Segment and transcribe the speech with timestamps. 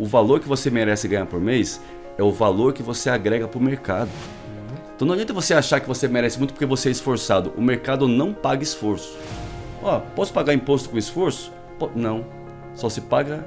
[0.00, 1.78] o valor que você merece ganhar por mês
[2.16, 4.08] é o valor que você agrega para o mercado.
[4.96, 7.52] Então não adianta você achar que você merece muito porque você é esforçado.
[7.54, 9.18] O mercado não paga esforço.
[9.82, 11.52] Ó, posso pagar imposto com esforço?
[11.94, 12.24] Não.
[12.74, 13.46] Só se paga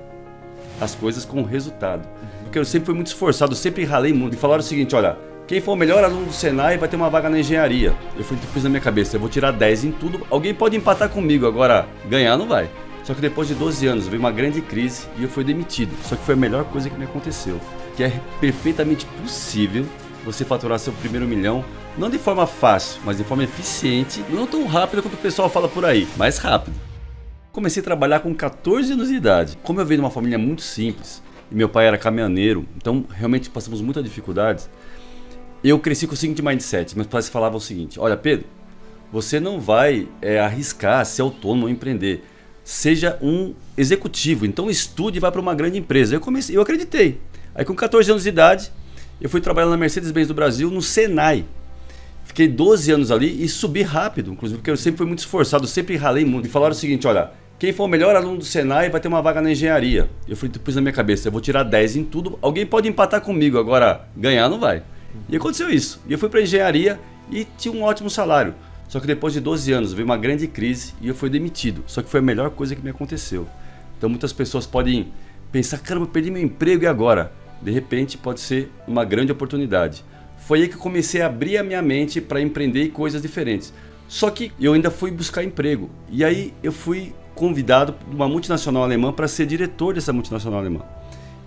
[0.79, 2.07] as coisas com resultado.
[2.43, 4.35] Porque eu sempre fui muito esforçado, sempre ralei muito.
[4.35, 5.17] E falaram o seguinte, olha,
[5.47, 7.95] quem for o melhor aluno do Senai vai ter uma vaga na engenharia.
[8.15, 10.21] Eu fui pus na minha cabeça, eu vou tirar 10 em tudo.
[10.29, 12.69] Alguém pode empatar comigo, agora ganhar não vai.
[13.03, 15.91] Só que depois de 12 anos veio uma grande crise e eu fui demitido.
[16.03, 17.59] Só que foi a melhor coisa que me aconteceu.
[17.97, 19.85] Que é perfeitamente possível
[20.23, 21.63] você faturar seu primeiro milhão,
[21.97, 25.67] não de forma fácil, mas de forma eficiente, não tão rápido quanto o pessoal fala
[25.67, 26.75] por aí, mais rápido.
[27.51, 29.57] Comecei a trabalhar com 14 anos de idade.
[29.61, 33.49] Como eu venho de uma família muito simples, e meu pai era caminhoneiro, então realmente
[33.49, 34.69] passamos muitas dificuldades,
[35.63, 36.95] eu cresci com o seguinte mindset.
[36.95, 38.45] Meus pais falavam o seguinte: Olha, Pedro,
[39.11, 42.23] você não vai é, arriscar ser autônomo ou empreender.
[42.63, 44.45] Seja um executivo.
[44.45, 46.15] Então estude e vá para uma grande empresa.
[46.15, 47.19] Eu comecei, eu acreditei.
[47.53, 48.71] Aí com 14 anos de idade,
[49.21, 51.45] eu fui trabalhar na Mercedes-Benz do Brasil, no Senai.
[52.23, 55.95] Fiquei 12 anos ali e subi rápido, inclusive porque eu sempre fui muito esforçado, sempre
[55.95, 56.47] ralei muito.
[56.47, 59.21] E falaram o seguinte, olha, quem for o melhor aluno do Senai vai ter uma
[59.21, 60.09] vaga na engenharia.
[60.27, 63.21] Eu falei, pus na minha cabeça, eu vou tirar 10 em tudo, alguém pode empatar
[63.21, 64.83] comigo, agora ganhar não vai.
[65.29, 66.01] E aconteceu isso.
[66.07, 66.99] E eu fui para engenharia
[67.31, 68.55] e tinha um ótimo salário.
[68.93, 71.83] Só que depois de 12 anos veio uma grande crise e eu fui demitido.
[71.87, 73.47] Só que foi a melhor coisa que me aconteceu.
[73.97, 75.11] Então muitas pessoas podem
[75.51, 77.33] pensar, caramba, perdi meu emprego e agora?
[77.59, 80.05] De repente pode ser uma grande oportunidade.
[80.37, 83.73] Foi aí que eu comecei a abrir a minha mente para empreender coisas diferentes.
[84.07, 85.89] Só que eu ainda fui buscar emprego.
[86.07, 90.81] E aí eu fui convidado por uma multinacional alemã para ser diretor dessa multinacional alemã.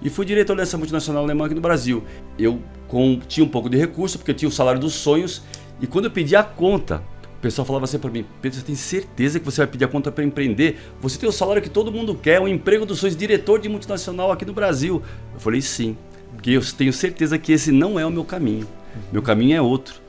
[0.02, 2.02] E fui diretor dessa multinacional alemã aqui no Brasil.
[2.36, 5.44] Eu com, tinha um pouco de recurso, porque eu tinha o salário dos sonhos.
[5.80, 7.02] E quando eu pedi a conta,
[7.38, 9.88] o pessoal falava assim para mim: Pedro, você tem certeza que você vai pedir a
[9.88, 10.78] conta para empreender?
[11.00, 14.32] Você tem o salário que todo mundo quer, um emprego dos sonhos, diretor de multinacional
[14.32, 15.02] aqui no Brasil.
[15.34, 15.96] Eu falei: sim,
[16.32, 18.66] porque eu tenho certeza que esse não é o meu caminho.
[19.12, 20.00] Meu caminho é outro.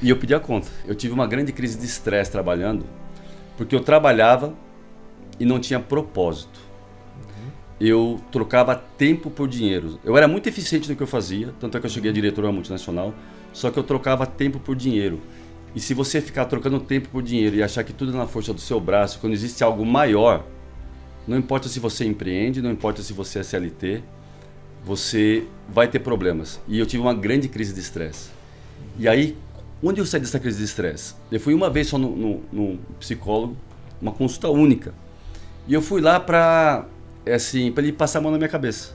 [0.00, 0.68] E eu pedi a conta.
[0.86, 2.84] Eu tive uma grande crise de estresse trabalhando,
[3.56, 4.54] porque eu trabalhava
[5.38, 6.64] e não tinha propósito
[7.80, 9.98] eu trocava tempo por dinheiro.
[10.04, 12.42] Eu era muito eficiente no que eu fazia, tanto é que eu cheguei a diretor
[12.42, 13.12] de uma multinacional,
[13.52, 15.20] só que eu trocava tempo por dinheiro.
[15.74, 18.54] E se você ficar trocando tempo por dinheiro e achar que tudo é na força
[18.54, 20.44] do seu braço, quando existe algo maior,
[21.26, 24.02] não importa se você empreende, não importa se você é CLT,
[24.84, 26.60] você vai ter problemas.
[26.68, 28.30] E eu tive uma grande crise de estresse.
[28.98, 29.36] E aí,
[29.82, 31.14] onde eu saí dessa crise de estresse?
[31.32, 33.56] Eu fui uma vez só no, no, no psicólogo,
[34.00, 34.94] uma consulta única.
[35.66, 36.86] E eu fui lá para
[37.26, 38.94] é assim, para ele passar a mão na minha cabeça.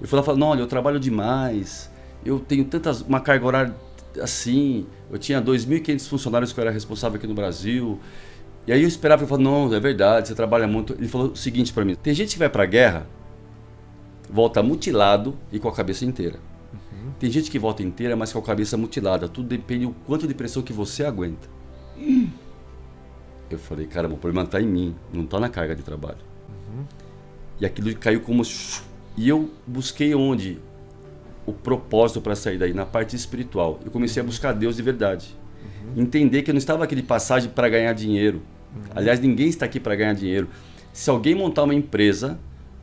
[0.00, 1.90] Eu fui lá e falei, não, olha, eu trabalho demais,
[2.24, 3.74] eu tenho tantas, uma carga horária
[4.20, 7.98] assim, eu tinha 2.500 funcionários que eu era responsável aqui no Brasil.
[8.66, 10.92] E aí eu esperava, ele falou, não, é verdade, você trabalha muito.
[10.94, 13.06] Ele falou o seguinte para mim, tem gente que vai para a guerra,
[14.30, 16.38] volta mutilado e com a cabeça inteira.
[16.72, 17.12] Uhum.
[17.18, 19.28] Tem gente que volta inteira, mas com a cabeça mutilada.
[19.28, 21.48] Tudo depende do quanto de pressão que você aguenta.
[21.96, 22.28] Hum.
[23.50, 26.18] Eu falei, caramba, o problema está em mim, não está na carga de trabalho.
[26.48, 26.84] Uhum.
[27.60, 28.42] E aquilo caiu como.
[29.16, 30.60] E eu busquei onde?
[31.48, 33.80] O propósito para sair daí, na parte espiritual.
[33.82, 35.34] Eu comecei a buscar Deus de verdade.
[35.96, 36.02] Uhum.
[36.02, 38.42] Entender que eu não estava aqui de passagem para ganhar dinheiro.
[38.76, 38.82] Uhum.
[38.94, 40.46] Aliás, ninguém está aqui para ganhar dinheiro.
[40.92, 42.38] Se alguém montar uma empresa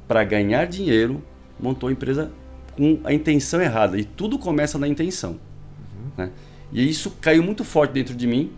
[0.07, 1.21] para ganhar dinheiro,
[1.59, 2.31] montou a empresa
[2.75, 3.99] com a intenção errada.
[3.99, 5.31] E tudo começa na intenção.
[5.31, 6.11] Uhum.
[6.17, 6.31] Né?
[6.73, 8.51] E isso caiu muito forte dentro de mim.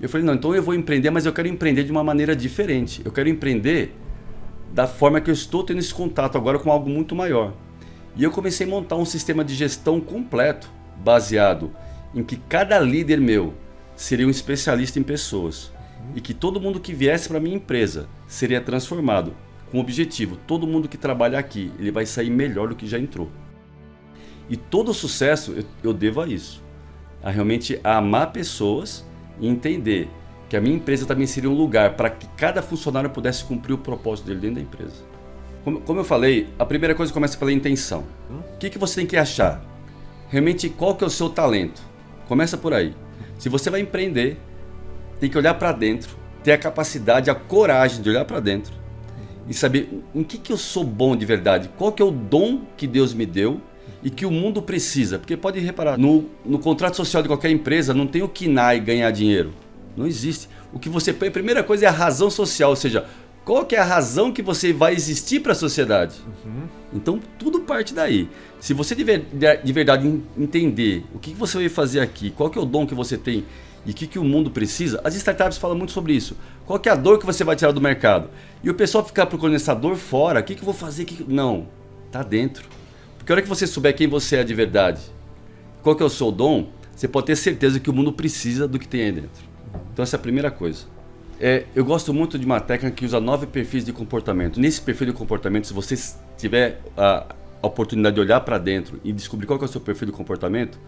[0.00, 3.02] Eu falei, não, então eu vou empreender, mas eu quero empreender de uma maneira diferente.
[3.04, 3.94] Eu quero empreender
[4.72, 7.52] da forma que eu estou tendo esse contato agora com algo muito maior.
[8.16, 11.74] E eu comecei a montar um sistema de gestão completo, baseado
[12.14, 13.54] em que cada líder meu
[13.94, 16.12] seria um especialista em pessoas uhum.
[16.16, 19.34] e que todo mundo que viesse para minha empresa seria transformado
[19.70, 22.98] com o objetivo, todo mundo que trabalha aqui, ele vai sair melhor do que já
[22.98, 23.30] entrou.
[24.48, 26.62] E todo o sucesso eu, eu devo a isso.
[27.22, 29.06] A realmente amar pessoas
[29.38, 30.08] e entender
[30.48, 33.78] que a minha empresa também seria um lugar para que cada funcionário pudesse cumprir o
[33.78, 35.09] propósito dele dentro da empresa.
[35.64, 38.04] Como, como eu falei, a primeira coisa começa pela intenção.
[38.30, 39.62] O que, que você tem que achar?
[40.28, 41.82] Realmente, qual que é o seu talento?
[42.28, 42.94] Começa por aí.
[43.38, 44.38] Se você vai empreender,
[45.18, 48.72] tem que olhar para dentro, ter a capacidade, a coragem de olhar para dentro
[49.48, 52.62] e saber em que, que eu sou bom de verdade, qual que é o dom
[52.76, 53.60] que Deus me deu
[54.02, 55.18] e que o mundo precisa.
[55.18, 58.80] Porque pode reparar, no, no contrato social de qualquer empresa não tem o que e
[58.80, 59.52] ganhar dinheiro.
[59.96, 60.48] Não existe.
[60.72, 63.04] O que você põe, a primeira coisa é a razão social, ou seja,
[63.50, 66.14] qual que é a razão que você vai existir para a sociedade?
[66.46, 66.68] Uhum.
[66.92, 68.28] Então tudo parte daí.
[68.60, 72.62] Se você de, de verdade entender o que você vai fazer aqui, qual que é
[72.62, 73.44] o dom que você tem
[73.84, 76.36] e o que, que o mundo precisa, as startups falam muito sobre isso.
[76.64, 78.30] Qual que é a dor que você vai tirar do mercado?
[78.62, 81.04] E o pessoal ficar procurando essa dor fora, o que, que eu vou fazer?
[81.04, 81.24] Que...
[81.26, 81.66] Não.
[82.12, 82.68] Tá dentro.
[83.18, 85.00] Porque a hora que você souber quem você é de verdade,
[85.82, 88.78] qual que é o seu dom, você pode ter certeza que o mundo precisa do
[88.78, 89.42] que tem aí dentro.
[89.92, 90.99] Então essa é a primeira coisa.
[91.42, 94.60] É, eu gosto muito de uma técnica que usa nove perfis de comportamento.
[94.60, 95.94] Nesse perfil de comportamento, se você
[96.36, 100.12] tiver a, oportunidade de olhar para dentro e descobrir qual é o seu perfil de
[100.12, 100.78] comportamento,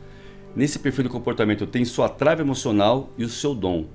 [0.54, 3.86] nesse perfil de comportamento tem sua trava emocional e o seu dom.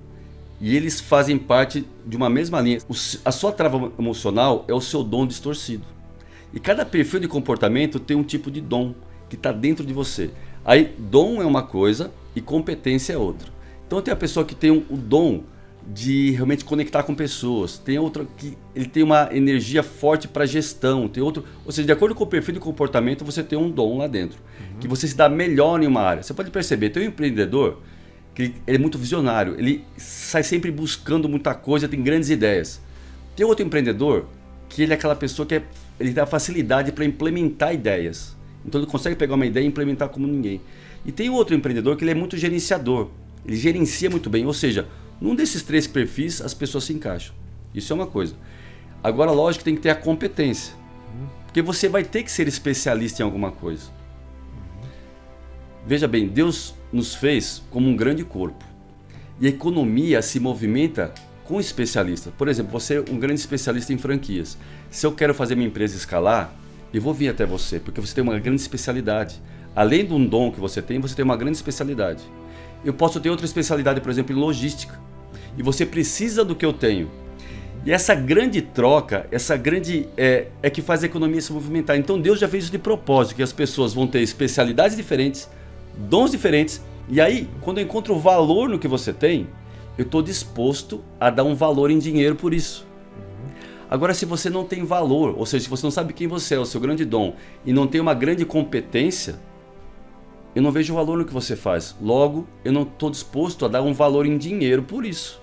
[0.60, 2.80] E eles fazem parte de uma mesma linha.
[2.90, 2.94] O,
[3.24, 5.86] a sua trava emocional é o seu dom distorcido.
[6.52, 8.96] E cada perfil de comportamento tem um tipo de dom
[9.30, 10.32] que está dentro de você.
[10.66, 13.48] Aí, dom é uma coisa e competência é outra.
[13.86, 15.44] Então, tem a pessoa que tem o um, um dom
[15.94, 17.78] de realmente conectar com pessoas.
[17.78, 21.92] Tem outro que ele tem uma energia forte para gestão, tem outro, ou seja, de
[21.92, 24.80] acordo com o perfil de comportamento, você tem um dom lá dentro, uhum.
[24.80, 26.24] que você se dá melhor em uma área.
[26.24, 27.82] Você pode perceber, tem um empreendedor
[28.36, 32.82] que ele, ele é muito visionário, ele sai sempre buscando muita coisa, tem grandes ideias.
[33.36, 34.26] Tem outro empreendedor
[34.68, 35.64] que ele é aquela pessoa que é,
[36.00, 38.36] ele a facilidade para implementar ideias.
[38.66, 40.60] Então ele consegue pegar uma ideia e implementar como ninguém.
[41.06, 43.10] E tem outro empreendedor que ele é muito gerenciador.
[43.46, 44.88] Ele gerencia muito bem, ou seja,
[45.20, 47.36] num desses três perfis, as pessoas se encaixam.
[47.74, 48.36] Isso é uma coisa.
[49.04, 50.74] Agora, lógico que tem que ter a competência.
[51.46, 53.92] Porque você vai ter que ser especialista em alguma coisa.
[55.86, 58.64] Veja bem, Deus nos fez como um grande corpo.
[59.40, 61.14] E a economia se movimenta
[61.46, 62.34] com especialistas.
[62.38, 64.58] Por exemplo, você é um grande especialista em franquias.
[64.92, 66.54] Se eu quero fazer minha empresa escalar,
[66.94, 69.42] eu vou vir até você, porque você tem uma grande especialidade.
[69.76, 72.24] Além de um dom que você tem, você tem uma grande especialidade.
[72.84, 75.07] Eu posso ter outra especialidade, por exemplo, em logística
[75.58, 77.10] e você precisa do que eu tenho.
[77.86, 81.98] E essa grande troca, essa grande é, é que faz a economia se movimentar.
[81.98, 85.50] Então Deus já fez isso de propósito, que as pessoas vão ter especialidades diferentes,
[85.98, 89.48] dons diferentes, e aí, quando eu encontro valor no que você tem,
[89.98, 92.86] eu estou disposto a dar um valor em dinheiro por isso.
[93.90, 96.60] Agora, se você não tem valor, ou seja, se você não sabe quem você é,
[96.60, 99.40] o seu grande dom, e não tem uma grande competência,
[100.54, 101.96] eu não vejo valor no que você faz.
[102.02, 105.42] Logo, eu não estou disposto a dar um valor em dinheiro por isso.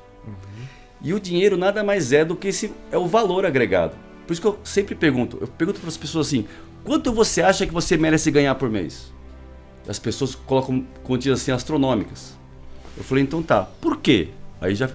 [1.03, 3.94] E o dinheiro nada mais é do que esse é o valor agregado.
[4.26, 6.47] Por isso que eu sempre pergunto, eu pergunto para as pessoas assim:
[6.82, 9.12] quanto você acha que você merece ganhar por mês?
[9.87, 12.35] As pessoas colocam quantias assim astronômicas.
[12.97, 14.29] Eu falei, então tá, por quê?
[14.61, 14.88] Aí já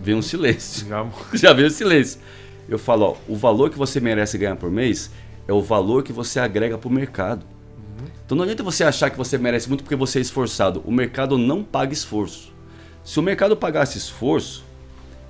[0.00, 0.88] vem um silêncio.
[0.88, 2.20] Já, já vem um silêncio.
[2.68, 5.10] Eu falo, ó, o valor que você merece ganhar por mês
[5.46, 7.44] é o valor que você agrega para o mercado.
[7.76, 8.06] Uhum.
[8.24, 10.82] Então não adianta você achar que você merece muito porque você é esforçado.
[10.86, 12.51] O mercado não paga esforço.
[13.04, 14.64] Se o mercado pagasse esforço,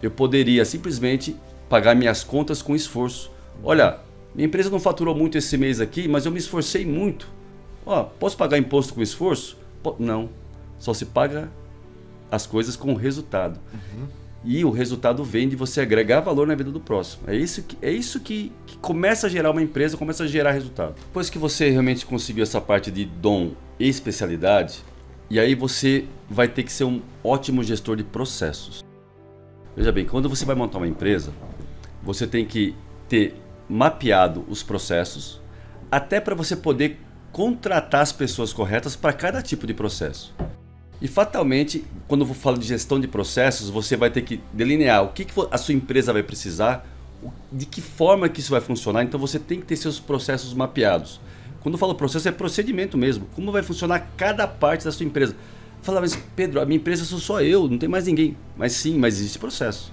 [0.03, 1.37] eu poderia simplesmente
[1.69, 3.31] pagar minhas contas com esforço.
[3.65, 3.99] Olha,
[4.35, 7.29] minha empresa não faturou muito esse mês aqui, mas eu me esforcei muito.
[7.87, 9.57] Ó, posso pagar imposto com esforço?
[9.99, 10.29] Não.
[10.79, 11.51] Só se paga
[12.31, 13.59] as coisas com resultado.
[13.73, 14.07] Uhum.
[14.45, 17.23] E o resultado vem de você agregar valor na vida do próximo.
[17.29, 20.51] É isso, que, é isso que, que começa a gerar uma empresa, começa a gerar
[20.51, 20.95] resultado.
[20.95, 24.83] Depois que você realmente conseguiu essa parte de dom e especialidade,
[25.33, 28.85] e aí você vai ter que ser um ótimo gestor de processos.
[29.75, 31.33] Veja bem, quando você vai montar uma empresa,
[32.03, 32.75] você tem que
[33.09, 33.35] ter
[33.67, 35.41] mapeado os processos,
[35.91, 37.01] até para você poder
[37.33, 40.35] contratar as pessoas corretas para cada tipo de processo.
[41.01, 45.15] E fatalmente, quando eu falo de gestão de processos, você vai ter que delinear o
[45.15, 46.87] que, a sua empresa vai precisar,
[47.51, 49.03] de que forma que isso vai funcionar.
[49.03, 51.23] Então você tem que ter seus processos mapeados.
[51.63, 53.27] Quando eu falo processo, é procedimento mesmo.
[53.35, 55.37] Como vai funcionar cada parte da sua empresa.
[55.81, 58.37] Fala, mas Pedro, a minha empresa sou só eu, não tem mais ninguém.
[58.57, 59.93] Mas sim, mas existe processo.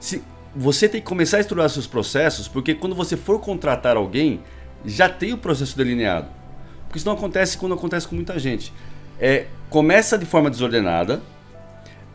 [0.00, 0.22] Se,
[0.54, 4.40] você tem que começar a estruturar seus processos, porque quando você for contratar alguém,
[4.84, 6.28] já tem o processo delineado.
[6.86, 8.72] Porque isso não acontece quando acontece com muita gente.
[9.18, 11.22] É, começa de forma desordenada,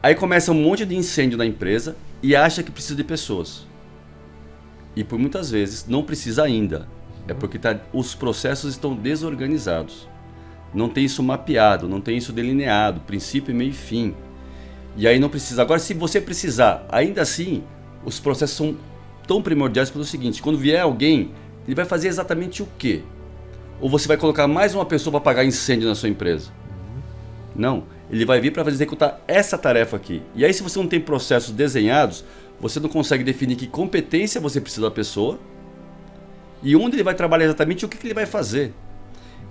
[0.02, 3.66] aí começa um monte de incêndio na empresa e acha que precisa de pessoas.
[4.96, 6.88] E por muitas vezes não precisa ainda.
[7.30, 10.10] É porque tá, os processos estão desorganizados.
[10.74, 14.16] Não tem isso mapeado, não tem isso delineado, princípio, meio e fim.
[14.98, 15.62] E aí não precisa.
[15.62, 17.64] Agora, se você precisar, ainda assim,
[18.04, 18.76] os processos são
[19.28, 21.32] tão primordiais pelo seguinte: quando vier alguém,
[21.66, 23.04] ele vai fazer exatamente o quê?
[23.80, 26.52] Ou você vai colocar mais uma pessoa para apagar incêndio na sua empresa?
[27.56, 27.84] Não.
[28.12, 30.24] Ele vai vir para executar essa tarefa aqui.
[30.36, 32.26] E aí, se você não tem processos desenhados,
[32.60, 35.40] você não consegue definir que competência você precisa da pessoa
[36.62, 38.74] e onde ele vai trabalhar exatamente o que, que ele vai fazer.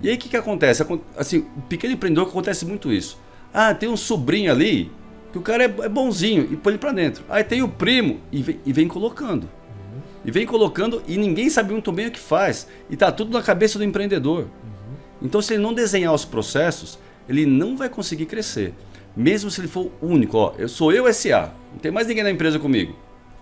[0.01, 0.85] E aí o que, que acontece?
[1.17, 3.19] Assim, o pequeno empreendedor acontece muito isso.
[3.53, 4.91] Ah, tem um sobrinho ali
[5.31, 7.23] que o cara é, é bonzinho e põe ele para dentro.
[7.29, 9.43] Aí tem o primo e vem, e vem colocando.
[9.43, 10.01] Uhum.
[10.25, 12.67] E vem colocando e ninguém sabe muito bem o que faz.
[12.89, 14.43] E tá tudo na cabeça do empreendedor.
[14.43, 14.95] Uhum.
[15.21, 16.97] Então se ele não desenhar os processos,
[17.27, 18.73] ele não vai conseguir crescer.
[19.15, 22.31] Mesmo se ele for único, ó, eu sou eu SA, não tem mais ninguém na
[22.31, 22.95] empresa comigo.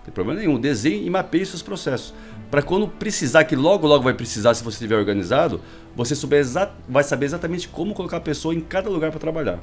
[0.08, 0.58] Tem problema nenhum.
[0.58, 2.14] Desenhe e mapeie seus processos.
[2.50, 5.60] Para quando precisar, que logo, logo vai precisar, se você estiver organizado,
[5.94, 6.44] você souber
[6.88, 9.60] vai saber exatamente como colocar a pessoa em cada lugar para trabalhar.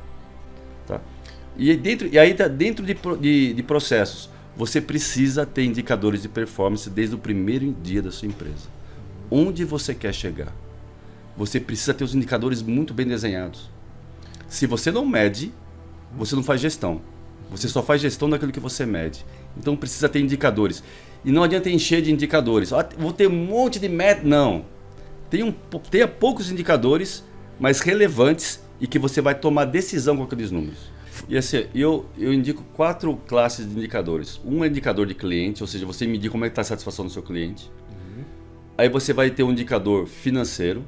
[0.85, 1.01] Tá?
[1.57, 6.89] E, dentro, e aí, dentro de, de, de processos, você precisa ter indicadores de performance
[6.89, 8.69] desde o primeiro dia da sua empresa.
[9.31, 10.53] Onde você quer chegar?
[11.35, 13.69] Você precisa ter os indicadores muito bem desenhados.
[14.47, 15.51] Se você não mede,
[16.15, 17.01] você não faz gestão.
[17.49, 19.25] Você só faz gestão daquilo que você mede.
[19.57, 20.83] Então precisa ter indicadores.
[21.23, 22.71] E não adianta encher de indicadores.
[22.71, 24.21] Ah, vou ter um monte de meta.
[24.23, 24.65] Não.
[25.29, 25.51] Tenha, um,
[25.89, 27.23] tenha poucos indicadores,
[27.59, 30.95] mas relevantes e que você vai tomar decisão com aqueles números.
[31.27, 34.39] E assim, eu, eu indico quatro classes de indicadores.
[34.45, 37.05] Um é indicador de cliente, ou seja, você medir como é que está a satisfação
[37.05, 37.71] do seu cliente.
[37.89, 38.23] Uhum.
[38.77, 40.83] Aí você vai ter um indicador financeiro,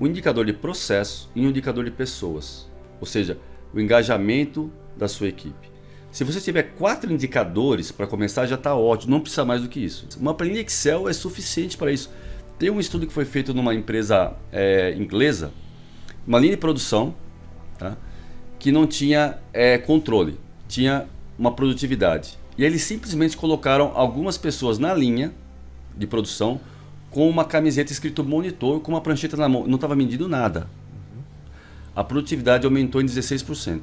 [0.00, 2.68] um indicador de processo e um indicador de pessoas.
[3.00, 3.38] Ou seja,
[3.74, 5.67] o engajamento da sua equipe.
[6.10, 9.78] Se você tiver quatro indicadores para começar, já está ótimo, não precisa mais do que
[9.78, 10.06] isso.
[10.18, 12.10] Uma planilha Excel é suficiente para isso.
[12.58, 15.52] Tem um estudo que foi feito numa empresa é, inglesa,
[16.26, 17.14] uma linha de produção,
[17.78, 17.96] tá?
[18.58, 21.06] que não tinha é, controle, tinha
[21.38, 22.38] uma produtividade.
[22.56, 25.32] E eles simplesmente colocaram algumas pessoas na linha
[25.96, 26.60] de produção
[27.10, 30.68] com uma camiseta escrito monitor, com uma prancheta na mão, não estava medindo nada.
[31.94, 33.82] A produtividade aumentou em 16%.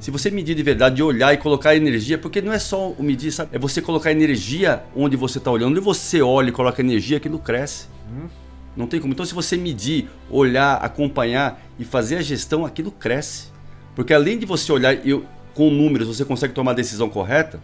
[0.00, 3.02] Se você medir de verdade, de olhar e colocar energia, porque não é só o
[3.02, 3.50] medir, sabe?
[3.56, 5.70] É você colocar energia onde você está olhando.
[5.70, 7.86] Onde você olha e coloca energia, aquilo cresce.
[8.10, 8.28] Uhum.
[8.76, 9.12] Não tem como.
[9.12, 13.48] Então, se você medir, olhar, acompanhar e fazer a gestão, aquilo cresce.
[13.94, 15.22] Porque além de você olhar e
[15.54, 17.60] com números, você consegue tomar a decisão correta.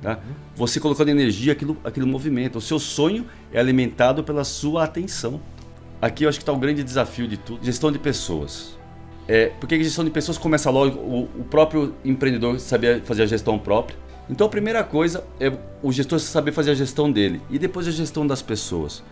[0.00, 0.12] Tá?
[0.12, 0.34] Uhum.
[0.56, 2.56] Você colocando energia, aquilo, aquilo movimento.
[2.56, 5.40] O seu sonho é alimentado pela sua atenção.
[6.00, 8.78] Aqui eu acho que está o grande desafio de tudo: gestão de pessoas.
[9.32, 13.26] É, porque a gestão de pessoas começa logo, o, o próprio empreendedor saber fazer a
[13.26, 13.96] gestão própria.
[14.28, 17.92] Então a primeira coisa é o gestor saber fazer a gestão dele e depois a
[17.92, 19.04] gestão das pessoas.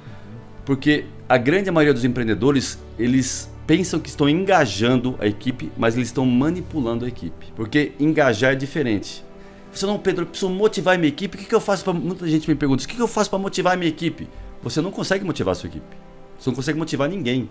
[0.64, 6.08] Porque a grande maioria dos empreendedores, eles pensam que estão engajando a equipe, mas eles
[6.08, 7.52] estão manipulando a equipe.
[7.54, 9.25] Porque engajar é diferente.
[9.72, 11.37] Você não, Pedro, eu preciso motivar a minha equipe.
[11.37, 11.92] O que, que eu faço para.
[11.92, 14.28] Muita gente me pergunta: o que, que eu faço para motivar a minha equipe?
[14.64, 15.96] Você não consegue motivar a sua equipe.
[16.40, 17.48] Você não consegue motivar ninguém.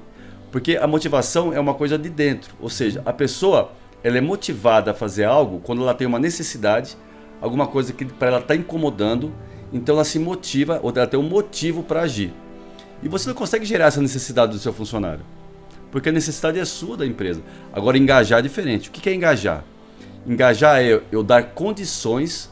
[0.51, 3.71] Porque a motivação é uma coisa de dentro, ou seja, a pessoa
[4.03, 6.97] ela é motivada a fazer algo quando ela tem uma necessidade,
[7.41, 9.33] alguma coisa que para ela está incomodando,
[9.73, 12.33] então ela se motiva ou ela tem um motivo para agir.
[13.03, 15.25] E você não consegue gerar essa necessidade do seu funcionário,
[15.91, 17.41] porque a necessidade é sua da empresa.
[17.73, 18.89] Agora engajar é diferente.
[18.89, 19.63] O que é engajar?
[20.25, 22.49] Engajar é eu dar condições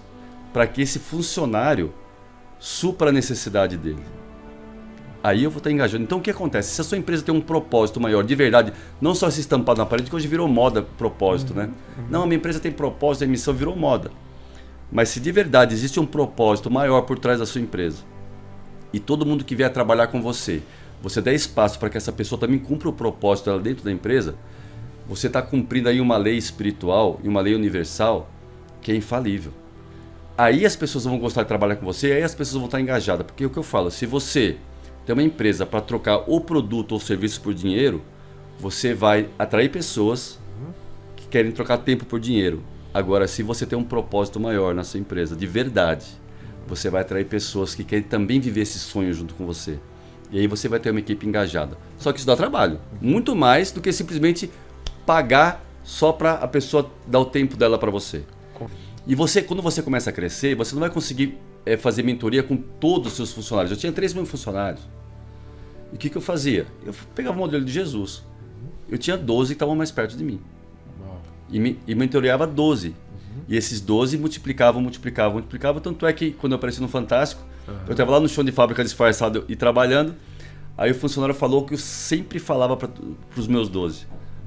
[0.52, 1.94] para que esse funcionário
[2.60, 4.04] supra a necessidade dele
[5.26, 6.04] aí eu vou estar engajando.
[6.04, 6.76] Então o que acontece?
[6.76, 9.86] Se a sua empresa tem um propósito maior, de verdade, não só se estampado na
[9.86, 11.70] parede, que hoje virou moda propósito, uhum, né?
[11.98, 12.06] Uhum.
[12.12, 14.12] Não, a minha empresa tem propósito, a emissão virou moda.
[14.92, 18.04] Mas se de verdade existe um propósito maior por trás da sua empresa,
[18.94, 20.62] e todo mundo que vier trabalhar com você,
[21.02, 24.36] você der espaço para que essa pessoa também cumpra o propósito dela dentro da empresa,
[25.08, 28.30] você está cumprindo aí uma lei espiritual e uma lei universal
[28.80, 29.52] que é infalível.
[30.38, 33.26] Aí as pessoas vão gostar de trabalhar com você, aí as pessoas vão estar engajadas.
[33.26, 34.58] Porque é o que eu falo, se você
[35.06, 38.02] tem uma empresa para trocar o produto ou serviço por dinheiro,
[38.60, 40.40] você vai atrair pessoas
[41.16, 42.64] que querem trocar tempo por dinheiro.
[42.94, 46.06] Agora, se você tem um propósito maior na sua empresa, de verdade,
[46.68, 49.78] você vai atrair pessoas que querem também viver esse sonho junto com você.
[50.32, 51.78] E aí você vai ter uma equipe engajada.
[51.98, 52.80] Só que isso dá trabalho.
[53.00, 54.50] Muito mais do que simplesmente
[55.06, 58.24] pagar só para a pessoa dar o tempo dela para você.
[59.06, 62.56] E você, quando você começa a crescer, você não vai conseguir é, fazer mentoria com
[62.56, 63.72] todos os seus funcionários.
[63.72, 64.82] Eu tinha 3 mil funcionários.
[65.92, 66.68] E o que, que eu fazia?
[66.86, 68.24] Eu pegava o modelo de Jesus.
[68.90, 70.40] Eu tinha 12 que estavam mais perto de mim.
[71.50, 72.90] E, me, e mentoreava 12.
[72.90, 72.96] Uhum.
[73.48, 75.82] E esses 12 multiplicavam, multiplicavam, multiplicavam.
[75.82, 77.74] Tanto é que quando eu apareci no Fantástico, uhum.
[77.88, 80.16] eu estava lá no chão de fábrica disfarçado e trabalhando.
[80.78, 82.90] Aí o funcionário falou que eu sempre falava para
[83.38, 84.06] os meus 12.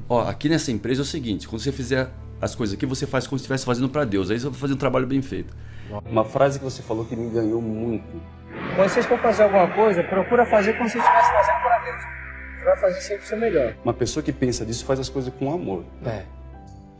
[0.09, 2.11] Ó, aqui nessa empresa é o seguinte: quando você fizer
[2.41, 4.31] as coisas aqui, você faz como se estivesse fazendo para Deus.
[4.31, 5.55] Aí você vai fazer um trabalho bem feito.
[6.07, 8.05] Uma frase que você falou que me ganhou muito
[8.75, 12.03] quando vocês for fazer alguma coisa, procura fazer como se estivesse fazendo para Deus.
[12.59, 13.75] Você vai fazer sempre o seu melhor.
[13.85, 15.85] Uma pessoa que pensa disso faz as coisas com amor.
[16.05, 16.23] É.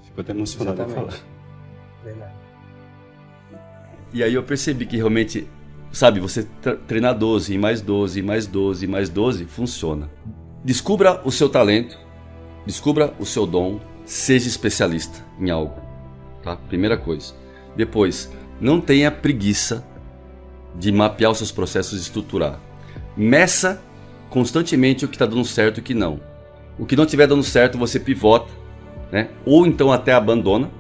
[0.05, 1.15] Fico até emocionado a falar.
[2.05, 2.33] Verdade.
[4.13, 5.49] E aí eu percebi que realmente,
[5.93, 6.47] sabe, você
[6.87, 10.09] treinar 12, e mais 12, e mais 12, e mais 12, funciona.
[10.65, 11.99] Descubra o seu talento,
[12.65, 15.79] descubra o seu dom, seja especialista em algo.
[16.43, 16.57] Tá?
[16.57, 17.35] Primeira coisa.
[17.77, 19.87] Depois, não tenha preguiça
[20.75, 22.61] de mapear os seus processos e estruturar.
[23.17, 23.81] Meça
[24.31, 26.21] constantemente o que está dando certo e o que não.
[26.79, 28.53] O que não estiver dando certo, você pivota,
[29.11, 29.29] né?
[29.45, 30.71] ou então até abandona.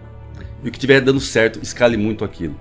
[0.63, 2.57] E o que estiver dando certo, escale muito aquilo.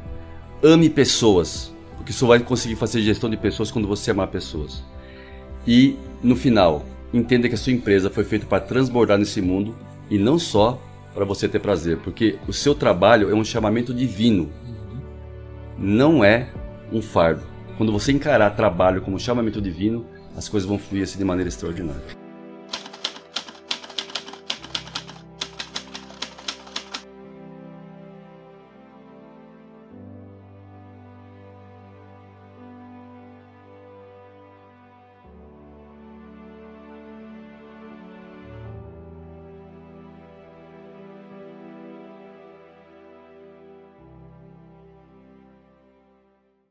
[0.64, 4.84] Ame pessoas, porque só vai conseguir fazer gestão de pessoas quando você amar pessoas.
[5.66, 9.76] E, no final, entenda que a sua empresa foi feita para transbordar nesse mundo
[10.10, 10.82] e não só
[11.14, 14.50] para você ter prazer, porque o seu trabalho é um chamamento divino
[15.78, 16.50] não é
[16.92, 17.44] um fardo.
[17.78, 20.06] Quando você encarar trabalho como chamamento divino,
[20.36, 22.27] as coisas vão fluir assim de maneira extraordinária.